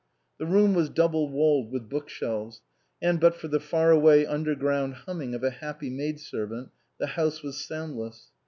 The 0.39 0.47
room 0.47 0.73
was 0.73 0.89
double 0.89 1.29
walled 1.29 1.71
with 1.71 1.87
book 1.87 2.09
shelves, 2.09 2.63
and 3.03 3.19
but 3.19 3.35
for 3.35 3.47
the 3.47 3.59
far 3.59 3.91
away 3.91 4.25
underground 4.25 4.95
humming 5.05 5.35
of 5.35 5.43
a 5.43 5.51
happy 5.51 5.91
maidservant 5.91 6.71
the 6.97 7.05
house 7.05 7.43
was 7.43 7.63
soundless. 7.63 8.29